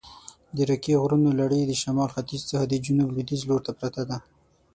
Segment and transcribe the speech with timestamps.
[0.55, 4.17] د راکي غرونو لړي د شمال ختیځ څخه د جنوب لویدیځ لورته پرته ده.